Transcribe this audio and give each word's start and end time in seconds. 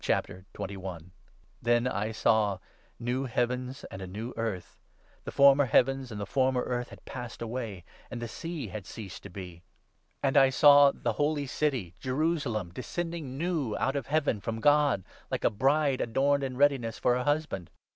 —THE 0.03 0.15
NEW 0.17 0.45
CREATION. 0.55 1.11
Then 1.61 1.85
I 1.85 2.11
saw 2.11 2.57
new 2.97 3.25
heavens 3.25 3.83
and 3.91 4.01
a 4.01 4.07
new 4.07 4.33
earth. 4.35 4.79
The 5.25 5.31
former 5.31 5.65
i 5.65 5.67
heavens 5.67 6.11
and 6.11 6.19
the 6.19 6.25
former 6.25 6.63
earth 6.63 6.89
had 6.89 7.05
passed 7.05 7.39
away; 7.39 7.85
and 8.09 8.19
the 8.19 8.27
sea 8.27 8.69
has 8.69 8.87
ceased 8.87 9.21
to 9.21 9.29
be. 9.29 9.61
And 10.23 10.37
I 10.37 10.49
saw 10.49 10.91
the 10.91 11.13
Holy 11.13 11.45
City, 11.45 11.93
Jerusalem, 11.99 12.71
2 12.71 12.79
REVELATION 12.81 13.13
OF 13.13 13.13
JOHN, 13.13 13.37
21. 13.77 13.77
521 13.77 13.77
descending 13.77 13.77
new 13.77 13.77
out 13.77 13.95
of 13.95 14.07
Heaven 14.07 14.41
from 14.41 14.59
God, 14.59 15.03
like 15.29 15.43
a 15.43 15.51
bride 15.51 16.01
adorned 16.01 16.43
in 16.43 16.57
readiness 16.57 16.97
for 16.97 17.15
her 17.15 17.23
husband. 17.23 17.69